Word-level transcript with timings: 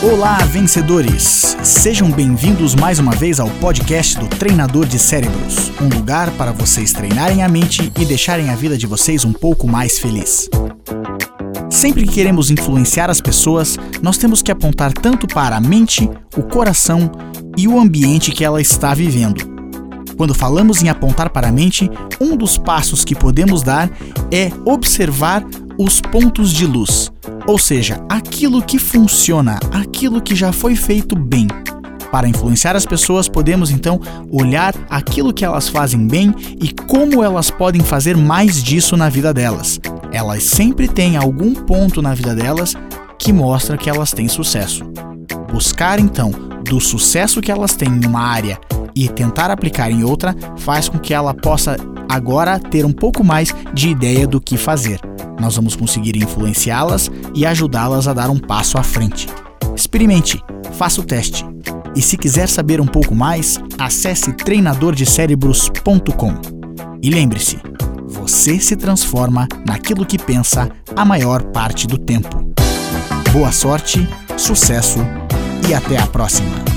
Olá, 0.00 0.38
vencedores! 0.44 1.56
Sejam 1.64 2.08
bem-vindos 2.08 2.76
mais 2.76 3.00
uma 3.00 3.10
vez 3.10 3.40
ao 3.40 3.50
podcast 3.50 4.16
do 4.16 4.28
Treinador 4.28 4.86
de 4.86 4.96
Cérebros 4.96 5.72
um 5.80 5.88
lugar 5.88 6.30
para 6.32 6.52
vocês 6.52 6.92
treinarem 6.92 7.42
a 7.42 7.48
mente 7.48 7.92
e 7.98 8.04
deixarem 8.04 8.48
a 8.48 8.54
vida 8.54 8.78
de 8.78 8.86
vocês 8.86 9.24
um 9.24 9.32
pouco 9.32 9.66
mais 9.66 9.98
feliz. 9.98 10.48
Sempre 11.68 12.04
que 12.06 12.12
queremos 12.12 12.48
influenciar 12.48 13.10
as 13.10 13.20
pessoas, 13.20 13.76
nós 14.00 14.16
temos 14.16 14.40
que 14.40 14.52
apontar 14.52 14.92
tanto 14.92 15.26
para 15.26 15.56
a 15.56 15.60
mente, 15.60 16.08
o 16.36 16.44
coração 16.44 17.10
e 17.56 17.66
o 17.66 17.76
ambiente 17.76 18.30
que 18.30 18.44
ela 18.44 18.60
está 18.60 18.94
vivendo. 18.94 19.44
Quando 20.16 20.32
falamos 20.32 20.80
em 20.80 20.88
apontar 20.88 21.30
para 21.30 21.48
a 21.48 21.52
mente, 21.52 21.90
um 22.20 22.36
dos 22.36 22.56
passos 22.56 23.04
que 23.04 23.16
podemos 23.16 23.64
dar 23.64 23.90
é 24.30 24.52
observar 24.64 25.44
os 25.76 26.00
pontos 26.00 26.52
de 26.52 26.66
luz 26.66 27.10
ou 27.48 27.58
seja, 27.58 27.98
aquilo 28.10 28.60
que 28.60 28.78
funciona, 28.78 29.58
aquilo 29.72 30.20
que 30.20 30.36
já 30.36 30.52
foi 30.52 30.76
feito 30.76 31.16
bem. 31.16 31.48
Para 32.12 32.28
influenciar 32.28 32.76
as 32.76 32.84
pessoas, 32.84 33.26
podemos 33.26 33.70
então 33.70 33.98
olhar 34.30 34.74
aquilo 34.90 35.32
que 35.32 35.46
elas 35.46 35.66
fazem 35.66 36.06
bem 36.06 36.34
e 36.60 36.70
como 36.70 37.24
elas 37.24 37.50
podem 37.50 37.80
fazer 37.80 38.18
mais 38.18 38.62
disso 38.62 38.98
na 38.98 39.08
vida 39.08 39.32
delas. 39.32 39.80
Elas 40.12 40.42
sempre 40.42 40.86
têm 40.88 41.16
algum 41.16 41.54
ponto 41.54 42.02
na 42.02 42.12
vida 42.12 42.34
delas 42.34 42.74
que 43.18 43.32
mostra 43.32 43.78
que 43.78 43.88
elas 43.88 44.10
têm 44.10 44.28
sucesso. 44.28 44.84
Buscar 45.50 45.98
então 45.98 46.30
do 46.62 46.78
sucesso 46.78 47.40
que 47.40 47.50
elas 47.50 47.74
têm 47.74 47.88
em 47.88 48.06
uma 48.06 48.20
área 48.20 48.60
e 48.94 49.08
tentar 49.08 49.50
aplicar 49.50 49.90
em 49.90 50.04
outra 50.04 50.36
faz 50.58 50.86
com 50.86 50.98
que 50.98 51.14
ela 51.14 51.32
possa 51.32 51.78
agora 52.18 52.58
ter 52.58 52.84
um 52.84 52.92
pouco 52.92 53.24
mais 53.24 53.54
de 53.72 53.88
ideia 53.88 54.26
do 54.26 54.40
que 54.40 54.58
fazer 54.58 55.00
nós 55.38 55.56
vamos 55.56 55.76
conseguir 55.76 56.16
influenciá-las 56.16 57.10
e 57.34 57.46
ajudá-las 57.46 58.08
a 58.08 58.12
dar 58.12 58.28
um 58.28 58.38
passo 58.38 58.76
à 58.76 58.82
frente. 58.82 59.28
Experimente, 59.74 60.42
faça 60.72 61.00
o 61.00 61.04
teste. 61.04 61.46
E 61.94 62.02
se 62.02 62.16
quiser 62.16 62.48
saber 62.48 62.80
um 62.80 62.86
pouco 62.86 63.14
mais, 63.14 63.58
acesse 63.78 64.32
treinadordecerebros.com. 64.32 66.34
E 67.02 67.10
lembre-se, 67.10 67.58
você 68.06 68.58
se 68.58 68.76
transforma 68.76 69.46
naquilo 69.66 70.04
que 70.04 70.18
pensa 70.18 70.68
a 70.94 71.04
maior 71.04 71.42
parte 71.44 71.86
do 71.86 71.96
tempo. 71.96 72.52
Boa 73.32 73.52
sorte, 73.52 74.08
sucesso 74.36 74.98
e 75.68 75.74
até 75.74 75.98
a 75.98 76.06
próxima! 76.06 76.67